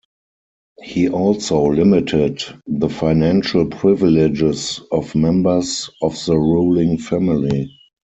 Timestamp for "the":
2.65-2.89, 6.25-6.35